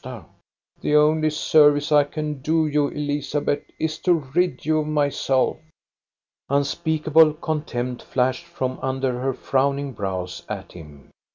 The 0.81 0.95
only 0.95 1.29
service 1.29 1.91
I 1.91 2.05
can 2.05 2.41
do 2.41 2.65
you, 2.65 2.87
Elizabeth, 2.87 3.61
is 3.77 3.99
to 3.99 4.15
rid 4.33 4.65
you 4.65 4.79
of 4.79 4.87
myself." 4.87 5.57
Unspeakable 6.49 7.33
contempt 7.33 8.01
flashed 8.01 8.45
from 8.45 8.79
under 8.81 9.19
her 9.19 9.33
frowning 9.35 9.93
brows 9.93 10.41
at 10.49 10.71
him. 10.71 11.11